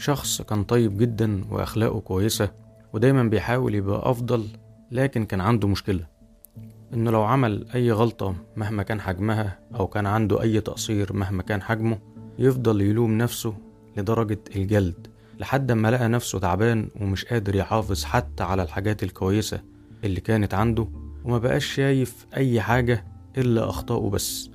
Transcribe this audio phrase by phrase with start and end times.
[0.00, 2.50] شخص كان طيب جدا وأخلاقه كويسة
[2.92, 4.46] ودايما بيحاول يبقى أفضل
[4.90, 6.06] لكن كان عنده مشكلة
[6.94, 11.62] إنه لو عمل أي غلطة مهما كان حجمها أو كان عنده أي تقصير مهما كان
[11.62, 11.98] حجمه
[12.38, 13.54] يفضل يلوم نفسه
[13.96, 15.06] لدرجة الجلد
[15.38, 19.60] لحد ما لقى نفسه تعبان ومش قادر يحافظ حتى على الحاجات الكويسة
[20.04, 20.88] اللي كانت عنده
[21.24, 23.04] وما بقاش شايف أي حاجة
[23.38, 24.50] إلا أخطائه بس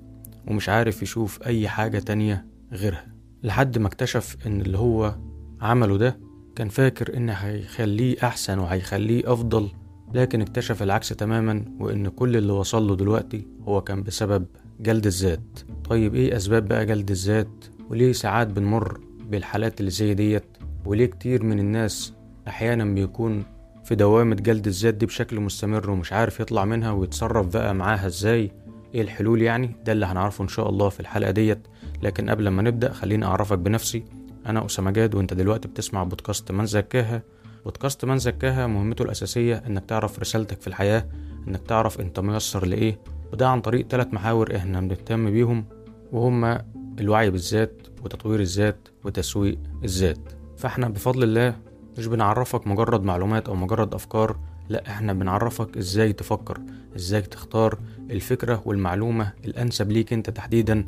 [0.48, 3.08] ومش عارف يشوف أي حاجة تانية غيرها
[3.44, 5.16] لحد ما اكتشف إن اللي هو
[5.66, 6.20] عمله ده
[6.55, 9.70] كان فاكر إن هيخليه أحسن وهيخليه أفضل
[10.14, 14.45] لكن اكتشف العكس تماما وإن كل اللي وصل له دلوقتي هو كان بسبب
[14.80, 15.59] جلد الذات.
[15.89, 18.99] طيب إيه أسباب بقى جلد الذات؟ وليه ساعات بنمر
[19.30, 20.43] بالحالات اللي زي ديت؟
[20.86, 22.14] وليه كتير من الناس
[22.48, 23.43] أحيانا بيكون
[23.83, 28.52] في دوامة جلد الذات دي بشكل مستمر ومش عارف يطلع منها ويتصرف بقى معاها إزاي؟
[28.95, 31.67] إيه الحلول يعني؟ ده اللي هنعرفه إن شاء الله في الحلقة ديت.
[32.04, 34.04] لكن قبل ما نبدأ خليني أعرفك بنفسي.
[34.45, 37.22] أنا أسامة جاد وأنت دلوقتي بتسمع بودكاست من زكاها.
[37.64, 41.06] بودكاست من زكاها مهمته الأساسية إنك تعرف رسالتك في الحياة
[41.48, 43.00] إنك تعرف أنت ميسر لإيه.
[43.34, 45.66] وده عن طريق ثلاث محاور إحنا بنهتم بيهم
[46.11, 46.66] وهما
[47.00, 50.20] الوعي بالذات وتطوير الذات وتسويق الذات.
[50.58, 51.55] فإحنا بفضل الله
[51.98, 54.38] مش بنعرفك مجرد معلومات أو مجرد أفكار
[54.70, 56.60] لا إحنا بنعرفك إزاي تفكر
[56.95, 57.80] إزاي تختار
[58.11, 60.86] الفكرة والمعلومة الأنسب ليك أنت تحديدا.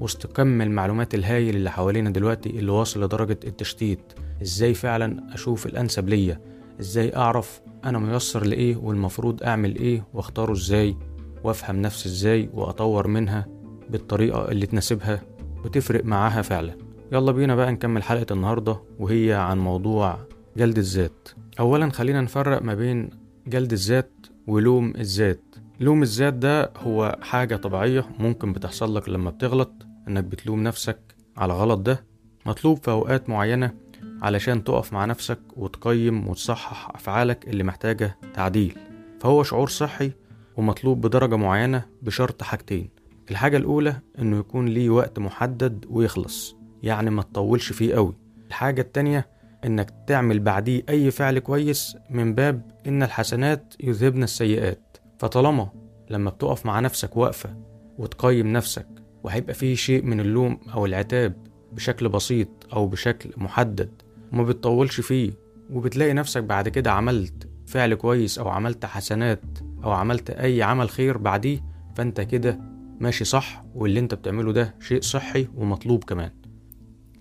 [0.00, 4.12] وسط كم المعلومات الهايل اللي حوالينا دلوقتي اللي واصل لدرجة التشتيت.
[4.42, 6.40] إزاي فعلا أشوف الأنسب ليا؟
[6.80, 10.96] إزاي أعرف أنا ميسر لإيه والمفروض أعمل إيه وأختاره إزاي؟
[11.44, 13.46] وأفهم نفسي إزاي وأطور منها
[13.90, 15.22] بالطريقة اللي تناسبها؟
[15.64, 16.76] وتفرق معاها فعلا.
[17.12, 20.18] يلا بينا بقى نكمل حلقة النهاردة وهي عن موضوع
[20.56, 21.28] جلد الذات.
[21.60, 23.10] أولا خلينا نفرق ما بين
[23.46, 24.10] جلد الذات
[24.46, 25.40] ولوم الذات.
[25.80, 29.72] لوم الذات ده هو حاجة طبيعية ممكن بتحصل لك لما بتغلط
[30.08, 30.98] إنك بتلوم نفسك
[31.36, 32.04] على غلط ده
[32.46, 33.74] مطلوب في أوقات معينة
[34.22, 38.78] علشان تقف مع نفسك وتقيم وتصحح أفعالك اللي محتاجة تعديل.
[39.20, 40.12] فهو شعور صحي
[40.56, 42.90] ومطلوب بدرجة معينة بشرط حاجتين.
[43.30, 48.14] الحاجة الأولى إنه يكون ليه وقت محدد ويخلص يعني ما تطولش فيه قوي.
[48.48, 49.28] الحاجة التانية
[49.64, 54.96] إنك تعمل بعديه أي فعل كويس من باب إن الحسنات يذهبن السيئات.
[55.18, 55.68] فطالما
[56.10, 57.56] لما بتقف مع نفسك وقفة
[57.98, 58.86] وتقيم نفسك
[59.24, 61.36] وهيبقى فيه شيء من اللوم أو العتاب
[61.72, 63.90] بشكل بسيط أو بشكل محدد
[64.32, 65.32] وما بتطولش فيه.
[65.70, 69.42] وبتلاقي نفسك بعد كده عملت فعل كويس أو عملت حسنات
[69.84, 71.60] أو عملت أي عمل خير بعديه
[71.96, 72.60] فأنت كده
[73.00, 76.30] ماشي صح واللي أنت بتعمله ده شيء صحي ومطلوب كمان.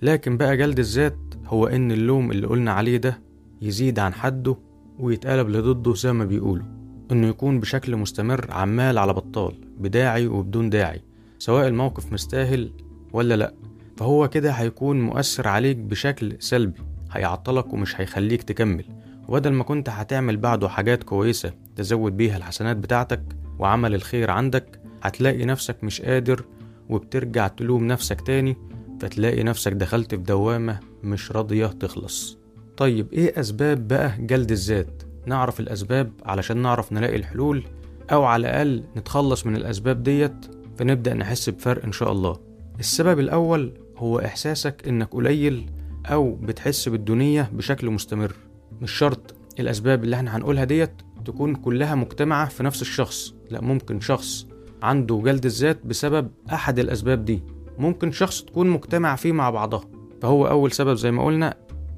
[0.01, 3.19] لكن بقى جلد الذات هو إن اللوم اللي قلنا عليه ده
[3.61, 4.55] يزيد عن حده
[4.99, 6.65] ويتقلب لضده زي ما بيقولوا.
[7.11, 11.01] إنه يكون بشكل مستمر عمال على بطال بداعي وبدون داعي.
[11.39, 12.71] سواء الموقف مستاهل
[13.13, 13.53] ولا لا.
[13.97, 16.81] فهو كده هيكون مؤثر عليك بشكل سلبي
[17.11, 18.85] هيعطلك ومش هيخليك تكمل.
[19.27, 23.21] وبدل ما كنت هتعمل بعده حاجات كويسة تزود بيها الحسنات بتاعتك
[23.59, 26.43] وعمل الخير عندك هتلاقي نفسك مش قادر
[26.89, 28.57] وبترجع تلوم نفسك تاني
[29.01, 32.37] فتلاقي نفسك دخلت في دوامة مش راضية تخلص.
[32.77, 37.63] طيب إيه أسباب بقى جلد الذات؟ نعرف الأسباب علشان نعرف نلاقي الحلول
[38.11, 40.45] أو على الأقل نتخلص من الأسباب ديت
[40.79, 42.39] فنبدأ نحس بفرق إن شاء الله.
[42.79, 45.69] السبب الأول هو إحساسك إنك قليل
[46.05, 48.35] أو بتحس بالدنيا بشكل مستمر.
[48.81, 50.91] مش شرط الأسباب اللي إحنا هنقولها ديت
[51.25, 54.47] تكون كلها مجتمعة في نفس الشخص لأ ممكن شخص
[54.83, 57.43] عنده جلد الذات بسبب أحد الأسباب دي.
[57.77, 59.83] ممكن شخص تكون مجتمع فيه مع بعضها.
[60.21, 61.55] فهو أول سبب زي ما قلنا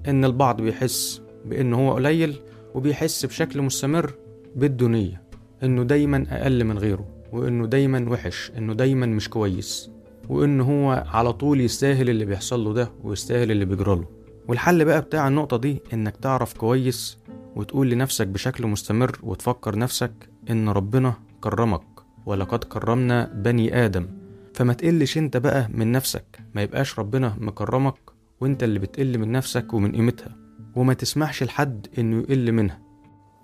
[0.08, 2.40] إن البعض بيحس بإن هو قليل
[2.76, 4.14] وبيحس بشكل مستمر
[4.56, 5.22] بالدونية
[5.64, 7.21] إنه دايما أقل من غيره.
[7.32, 9.92] وإنه دايما وحش إنه دايما مش كويس
[10.30, 14.06] وإن هو على طول يستاهل اللي بيحصل له ده ويستاهل اللي بيجراله
[14.48, 17.18] والحل بقى بتاع النقطة دي إنك تعرف كويس
[17.56, 20.12] وتقول لنفسك بشكل مستمر وتفكر نفسك
[20.50, 21.82] إن ربنا كرمك
[22.26, 24.08] ولقد كرمنا بني آدم.
[24.54, 27.96] فما تقلش أنت بقى من نفسك ما يبقاش ربنا مكرمك
[28.42, 30.36] وأنت اللي بتقل من نفسك ومن قيمتها.
[30.76, 32.80] وما تسمحش لحد إنه يقل منها.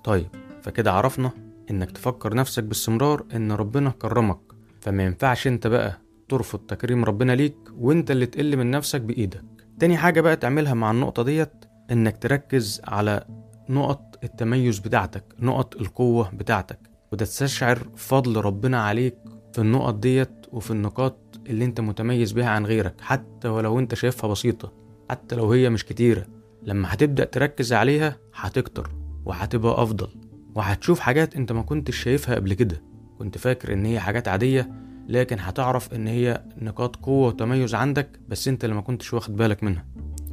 [0.04, 0.28] طيب
[0.62, 1.32] فكده عرفنا
[1.72, 4.40] إنك تفكر نفسك باستمرار إن ربنا كرمك.
[4.82, 9.44] فما ينفعش أنت بقى ترفض تكريم ربنا ليك وأنت اللي تقل من نفسك بإيدك.
[9.80, 11.52] تاني حاجة بقى تعملها مع النقطة ديت
[11.92, 13.26] إنك تركز على
[13.70, 16.80] نقط التميز بتاعتك نقط القوة بتاعتك
[17.12, 19.18] وتستشعر فضل ربنا عليك
[19.54, 21.18] في النقط ديت وفي النقاط
[21.50, 24.74] اللي أنت متميز بيها عن غيرك حتى ولو أنت شايفها بسيطة
[25.10, 26.26] حتى لو هي مش كتيرة.
[26.64, 28.90] لما هتبدأ تركز عليها هتكتر
[29.26, 30.08] وهتبقى أفضل.
[30.58, 32.82] وهتشوف حاجات انت ما كنتش شايفها قبل كده.
[33.20, 34.70] كنت فاكر ان هي حاجات عادية
[35.08, 39.64] لكن هتعرف ان هي نقاط قوة وتميز عندك بس انت اللي ما كنتش واخد بالك
[39.64, 39.86] منها.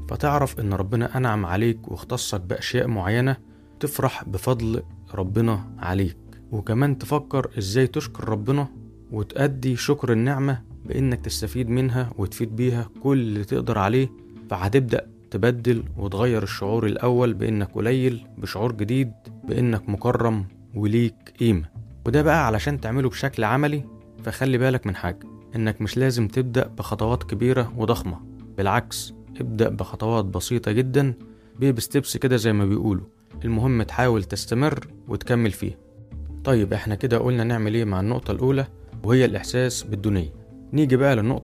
[0.08, 3.36] فتعرف ان ربنا انعم عليك واختصك بأشياء معينة
[3.80, 4.82] تفرح بفضل
[5.14, 6.16] ربنا عليك.
[6.52, 8.68] وكمان تفكر إزاي تشكر ربنا
[9.12, 14.08] وتأدي شكر النعمة بإنك تستفيد منها وتفيد بيها كل اللي تقدر عليه.
[14.50, 19.12] فهتبدأ تبدل وتغير الشعور الأول بإنك قليل بشعور جديد
[19.48, 20.44] بإنك مكرم
[20.74, 21.64] وليك قيمة.
[22.06, 23.84] وده بقى علشان تعمله بشكل عملي
[24.24, 25.18] فخلي بالك من حاجة
[25.56, 28.20] إنك مش لازم تبدأ بخطوات كبيرة وضخمة.
[28.56, 31.14] بالعكس ابدأ بخطوات بسيطة جدا
[31.60, 33.04] بيبي ستيبس كده زي ما بيقولوا.
[33.44, 35.78] المهم تحاول تستمر وتكمل فيه
[36.44, 38.66] طيب إحنا كده قلنا نعمل إيه مع النقطة الأولى؟
[39.04, 40.32] وهي الإحساس بالدونية.
[40.72, 41.43] نيجي بقى للنقطة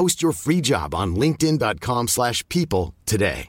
[0.00, 3.48] Post your free job on linkedin.com/people slash people today.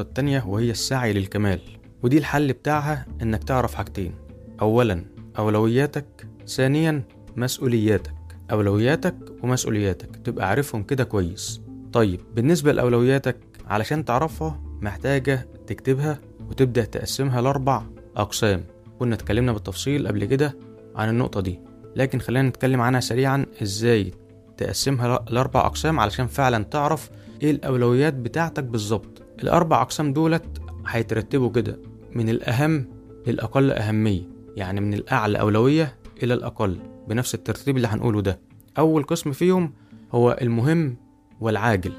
[0.00, 1.60] التانية وهي السعي للكمال.
[2.02, 4.14] ودي الحل بتاعها إنك تعرف حاجتين.
[4.60, 5.04] أولا
[5.38, 6.28] أولوياتك.
[6.46, 7.02] ثانيا
[7.36, 8.14] مسؤولياتك.
[8.50, 10.16] أولوياتك ومسؤولياتك.
[10.16, 11.60] تبقى عارفهم كده كويس.
[11.92, 13.36] طيب بالنسبة لأولوياتك
[13.66, 17.82] علشان تعرفها محتاجة تكتبها وتبدأ تقسمها لأربع
[18.16, 18.64] أقسام.
[18.98, 20.58] كنا اتكلمنا بالتفصيل قبل كده
[20.96, 21.60] عن النقطة دي.
[21.96, 23.46] لكن خلينا نتكلم عنها سريعا.
[23.62, 24.12] إزاي
[24.56, 27.10] تقسمها لأربع أقسام علشان فعلا تعرف
[27.42, 29.22] إيه الأولويات بتاعتك بالظبط.
[29.42, 30.46] الأربع أقسام دولت
[30.88, 31.78] هيترتبوا كده
[32.14, 32.88] من الأهم
[33.26, 34.22] للأقل أهمية
[34.56, 38.40] يعني من الأعلى أولوية إلى الأقل بنفس الترتيب اللي هنقوله ده.
[38.78, 39.72] أول قسم فيهم
[40.12, 40.96] هو المهم
[41.40, 41.92] والعاجل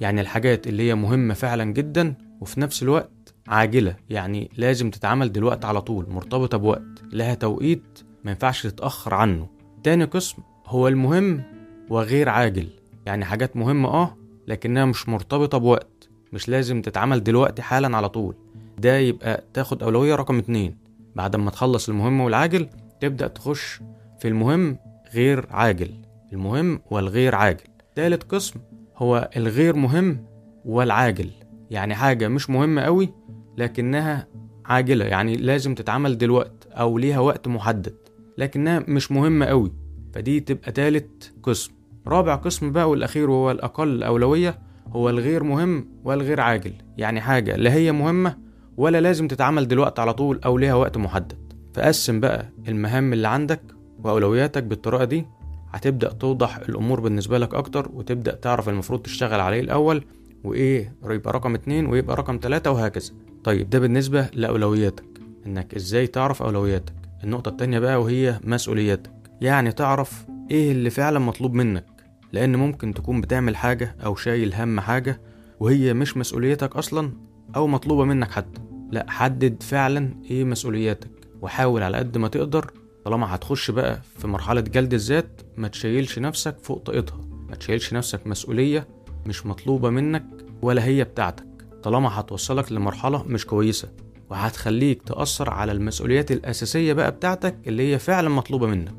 [0.00, 5.66] يعني الحاجات اللي هي مهمة فعلا جدا وفي نفس الوقت عاجلة يعني لازم تتعمل دلوقتي
[5.66, 9.46] على طول مرتبطة بوقت لها توقيت ما ينفعش تتأخر عنه.
[9.82, 11.42] تاني قسم هو المهم
[11.90, 12.68] وغير عاجل.
[13.06, 14.16] يعني حاجات مهمة آه
[14.48, 16.08] لكنها مش مرتبطة بوقت.
[16.32, 18.34] مش لازم تتعمل دلوقتي حالا على طول.
[18.78, 20.78] ده يبقى تاخد أولوية رقم اتنين.
[21.14, 22.68] بعد ما تخلص المهم والعاجل
[23.00, 23.80] تبدأ تخش
[24.20, 24.78] في المهم
[25.14, 25.90] غير عاجل.
[26.32, 27.64] المهم والغير عاجل.
[27.94, 28.60] تالت قسم
[28.96, 30.26] هو الغير مهم
[30.64, 31.30] والعاجل.
[31.70, 33.14] يعني حاجة مش مهمة قوي
[33.58, 34.26] لكنها
[34.64, 35.04] عاجلة.
[35.04, 37.94] يعني لازم تتعمل دلوقت أو ليها وقت محدد.
[38.38, 39.72] لكنها مش مهمة قوي.
[40.14, 41.72] فدي تبقى تالت قسم.
[42.06, 46.72] رابع قسم بقى والأخير وهو الأقل أولوية هو الغير مهم والغير عاجل.
[46.98, 48.36] يعني حاجة لا هي مهمة
[48.76, 51.52] ولا لازم تتعمل دلوقتي على طول أو ليها وقت محدد.
[51.74, 53.60] فقسم بقى المهام اللي عندك
[54.04, 55.26] وأولوياتك بالطريقة دي.
[55.72, 60.04] هتبدأ توضح الأمور بالنسبة لك أكتر وتبدأ تعرف المفروض تشتغل عليه الأول
[60.44, 63.12] وإيه يبقى رقم اتنين ويبقى رقم تلاتة وهكذا.
[63.44, 65.04] طيب ده بالنسبة لأولوياتك.
[65.46, 66.94] إنك إزاي تعرف أولوياتك؟
[67.24, 71.86] النقطة التانية بقى وهي مسؤولياتك يعني تعرف إيه اللي فعلا مطلوب منك
[72.32, 75.20] لأن ممكن تكون بتعمل حاجة أو شايل هم حاجة
[75.60, 77.12] وهي مش مسؤوليتك أصلا
[77.56, 78.60] أو مطلوبة منك حتى.
[78.90, 81.10] لا حدد فعلا إيه مسؤولياتك
[81.42, 82.70] وحاول على قد ما تقدر
[83.04, 87.20] طالما هتخش بقى في مرحلة جلد الذات ما تشيلش نفسك فوق طاقتها.
[87.48, 88.88] ما تشيلش نفسك مسؤولية
[89.26, 90.24] مش مطلوبة منك
[90.62, 91.46] ولا هي بتاعتك.
[91.82, 93.88] طالما هتوصلك لمرحلة مش كويسة.
[94.30, 98.94] وهتخليك تأثر على المسؤوليات الأساسية بقى بتاعتك اللي هي فعلا مطلوبة منك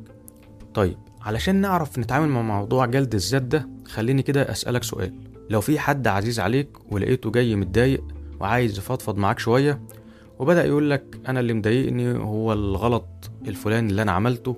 [0.73, 5.13] طيب علشان نعرف نتعامل مع موضوع جلد الذات ده خليني كده أسألك سؤال
[5.49, 8.03] لو في حد عزيز عليك ولقيته جاي متضايق
[8.39, 9.79] وعايز يفضفض معاك شوية
[10.39, 13.07] وبدأ يقول لك أنا اللي مضايقني هو الغلط
[13.47, 14.55] الفلاني اللي أنا عملته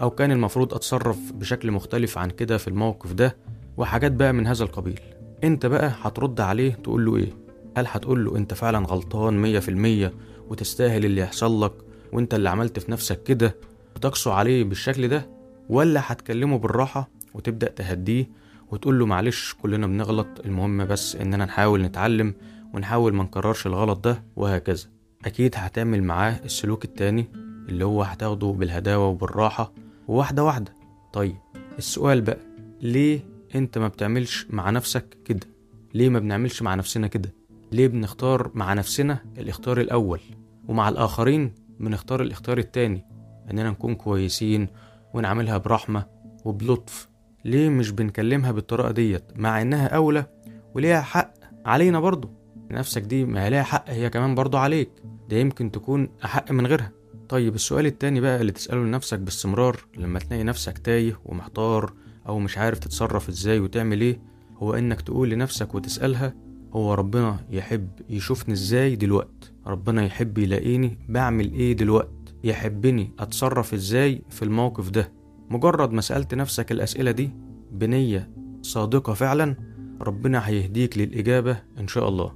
[0.00, 3.36] أو كان المفروض أتصرف بشكل مختلف عن كده في الموقف ده
[3.76, 5.00] وحاجات بقى من هذا القبيل
[5.44, 7.32] أنت بقى هترد عليه تقول له إيه؟
[7.76, 10.12] هل هتقول له أنت فعلا غلطان مية في المية
[10.48, 11.72] وتستاهل اللي يحصل لك
[12.12, 13.56] وأنت اللي عملت في نفسك كده
[13.96, 15.28] وتقسو عليه بالشكل ده؟
[15.68, 18.30] ولا هتكلمه بالراحة وتبدأ تهديه
[18.70, 22.34] وتقول له معلش كلنا بنغلط المهم بس إننا نحاول نتعلم
[22.74, 24.84] ونحاول ما نكررش الغلط ده وهكذا.
[25.24, 27.26] أكيد هتعمل معاه السلوك التاني
[27.68, 29.72] اللي هو هتاخده بالهداوة وبالراحة
[30.08, 30.74] وواحدة واحدة.
[31.12, 31.36] طيب
[31.78, 32.38] السؤال بقى
[32.82, 33.20] ليه
[33.54, 35.46] أنت ما بتعملش مع نفسك كده؟
[35.94, 37.32] ليه ما بنعملش مع نفسنا كده؟
[37.72, 40.20] ليه بنختار مع نفسنا الاختيار الأول
[40.68, 43.04] ومع الآخرين بنختار الاختيار التاني؟
[43.50, 44.68] إننا نكون كويسين
[45.14, 46.06] ونعملها برحمة
[46.44, 47.08] وبلطف.
[47.44, 50.26] ليه مش بنكلمها بالطريقة ديت؟ مع إنها أولى
[50.74, 51.34] وليها حق
[51.66, 52.30] علينا برضو.
[52.70, 54.90] نفسك دي ما ليها حق هي كمان برضو عليك.
[55.28, 56.92] ده يمكن تكون أحق من غيرها.
[57.28, 61.92] طيب السؤال التاني بقى اللي تسأله لنفسك باستمرار لما تلاقي نفسك تايه ومحتار
[62.28, 64.20] أو مش عارف تتصرف إزاي وتعمل إيه
[64.58, 66.34] هو إنك تقول لنفسك وتسألها
[66.72, 69.52] هو ربنا يحب يشوفني إزاي دلوقت.
[69.66, 72.10] ربنا يحب يلاقيني بعمل إيه دلوقت.
[72.44, 75.12] يحبني اتصرف إزاي في الموقف ده.
[75.50, 77.30] مجرد ما سألت نفسك الأسئلة دي
[77.72, 78.30] بنية
[78.62, 79.56] صادقة فعلا
[80.00, 82.32] ربنا هيهديك للإجابة إن شاء الله.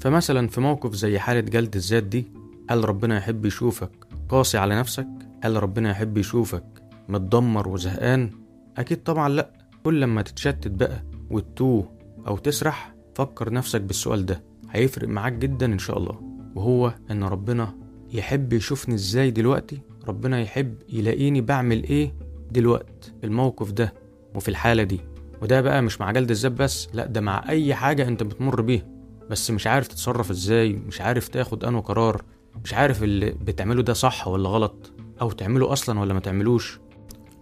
[0.00, 2.24] فمثلا في موقف زي حالة جلد الذات دي
[2.70, 3.90] هل ربنا يحب يشوفك
[4.28, 5.08] قاسي على نفسك؟
[5.44, 6.64] هل ربنا يحب يشوفك
[7.08, 8.30] متدمر وزهقان؟
[8.78, 9.50] أكيد طبعا لأ.
[9.84, 11.92] كل لما تتشتت بقى وتتوه
[12.26, 16.20] أو تسرح فكر نفسك بالسؤال ده هيفرق معاك جدا إن شاء الله.
[16.54, 17.74] وهو إن ربنا
[18.12, 22.14] يحب يشوفني إزاي دلوقتي ربنا يحب يلاقيني بعمل إيه
[22.50, 23.94] دلوقت الموقف ده
[24.34, 25.00] وفي الحالة دي.
[25.42, 28.86] وده بقى مش مع جلد الذات بس لأ ده مع أي حاجة أنت بتمر بيها.
[29.30, 32.22] بس مش عارف تتصرف إزاي مش عارف تاخد أنه قرار
[32.64, 36.80] مش عارف اللي بتعمله ده صح ولا غلط أو تعمله أصلا ولا ما تعملوش.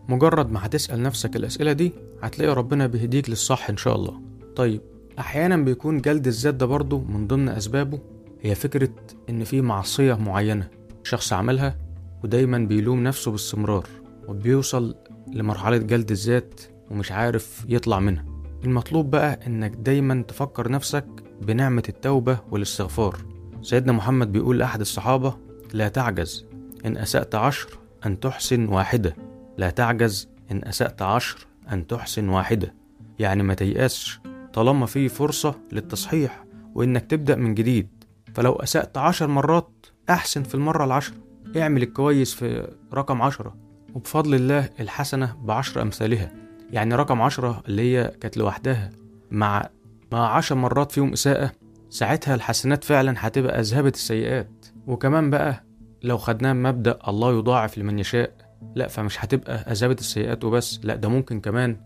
[0.08, 1.92] مجرد ما هتسأل نفسك الأسئلة دي
[2.22, 4.20] هتلاقي ربنا بيهديك للصح إن شاء الله.
[4.56, 4.80] طيب
[5.18, 7.98] أحيانا بيكون جلد الذات ده برضه من ضمن أسبابه
[8.42, 8.90] هي فكرة
[9.30, 10.68] إن في معصية معينة
[11.04, 11.76] شخص عملها
[12.24, 13.86] ودايما بيلوم نفسه باستمرار
[14.28, 14.94] وبيوصل
[15.32, 16.60] لمرحلة جلد الذات
[16.90, 18.24] ومش عارف يطلع منها.
[18.64, 21.06] المطلوب بقى إنك دايما تفكر نفسك
[21.42, 23.16] بنعمة التوبة والاستغفار.
[23.62, 25.36] سيدنا محمد بيقول لأحد الصحابة
[25.72, 26.46] لا تعجز
[26.86, 29.16] إن أسأت عشر أن تحسن واحدة.
[29.56, 32.74] لا تعجز إن أسأت عشر أن تحسن واحدة.
[33.18, 34.20] يعني ما تيأسش
[34.52, 37.88] طالما في فرصة للتصحيح وإنك تبدأ من جديد.
[38.34, 41.16] فلو أسأت عشر مرات أحسن في المرة العشرة.
[41.56, 43.56] اعمل الكويس في رقم عشرة.
[43.94, 46.32] وبفضل الله الحسنة بعشر أمثالها.
[46.70, 48.90] يعني رقم عشرة اللي هي كانت لوحدها.
[49.30, 49.68] مع
[50.12, 51.52] مع عشر مرات فيهم إساءة
[51.90, 54.66] ساعتها الحسنات فعلا هتبقى أذهبت السيئات.
[54.86, 55.64] وكمان بقى
[56.02, 58.32] لو خدناه مبدأ الله يضاعف لمن يشاء
[58.74, 60.80] لا فمش هتبقى أذهبت السيئات وبس.
[60.82, 61.76] لا ده ممكن كمان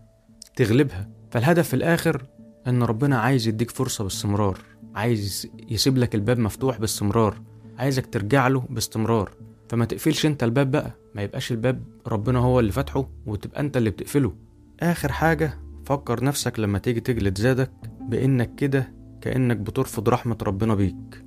[0.55, 1.09] تغلبها.
[1.31, 2.23] فالهدف في الآخر
[2.67, 4.57] إن ربنا عايز يديك فرصة باستمرار
[4.95, 7.41] عايز يسيب لك الباب مفتوح باستمرار
[7.77, 9.31] عايزك ترجع له باستمرار.
[9.69, 13.89] فما تقفلش أنت الباب بقى ما يبقاش الباب ربنا هو اللي فاتحه وتبقى أنت اللي
[13.89, 14.33] بتقفله.
[14.79, 21.25] آخر حاجة فكر نفسك لما تيجي تجلد زادك بإنك كده كأنك بترفض رحمة ربنا بيك.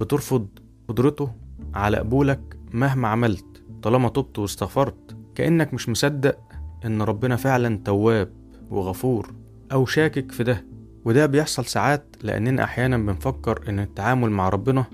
[0.00, 0.48] بترفض
[0.88, 1.30] قدرته
[1.74, 5.16] على قبولك مهما عملت طالما تبت واستغفرت.
[5.34, 6.38] كأنك مش مصدق
[6.84, 8.32] إن ربنا فعلا تواب
[8.70, 9.34] وغفور
[9.72, 10.64] أو شاكك في ده.
[11.04, 14.84] وده بيحصل ساعات لأننا أحيانا بنفكر إن التعامل مع ربنا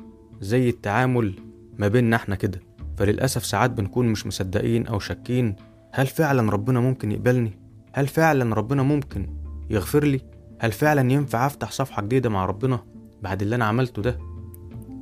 [0.40, 1.34] زي التعامل
[1.78, 2.60] ما بيننا إحنا كده
[2.96, 5.56] فللأسف ساعات بنكون مش مصدقين أو شاكين
[5.92, 7.58] هل فعلا ربنا ممكن يقبلني؟
[7.92, 9.26] هل فعلا ربنا ممكن
[9.70, 10.20] يغفر لي؟
[10.60, 12.80] هل فعلا ينفع أفتح صفحة جديدة مع ربنا
[13.22, 14.18] بعد اللي أنا عملته ده؟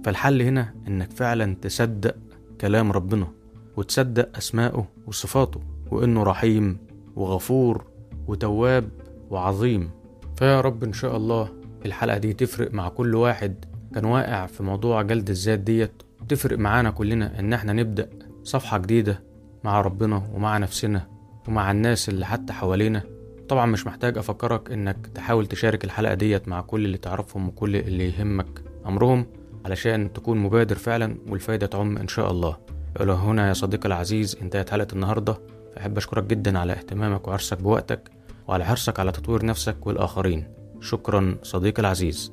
[0.04, 2.16] فالحل هنا إنك فعلا تصدق
[2.60, 3.28] كلام ربنا
[3.76, 6.78] وتصدق أسمائه وصفاته وإنه رحيم
[7.16, 7.84] وغفور
[8.26, 8.88] وتواب
[9.30, 9.90] وعظيم
[10.36, 11.48] فيا رب إن شاء الله
[11.86, 16.90] الحلقة دي تفرق مع كل واحد كان واقع في موضوع جلد الذات ديت تفرق معانا
[16.90, 18.10] كلنا إن إحنا نبدأ
[18.44, 19.22] صفحة جديدة
[19.64, 21.08] مع ربنا ومع نفسنا
[21.48, 23.02] ومع الناس اللي حتى حوالينا.
[23.48, 28.08] طبعا مش محتاج أفكرك إنك تحاول تشارك الحلقة ديت مع كل اللي تعرفهم وكل اللي
[28.08, 28.62] يهمك.
[28.86, 29.26] أمرهم
[29.64, 32.56] علشان تكون مبادر فعلا والفايدة تعم إن شاء الله.
[33.00, 35.38] إلى هنا يا صديقي العزيز انتهت حلقة النهاردة.
[35.74, 38.10] فأحب أشكرك جدا على اهتمامك وحرصك بوقتك.
[38.48, 40.48] وعلى حرصك على تطوير نفسك والآخرين.
[40.80, 42.32] شكرا صديقي العزيز.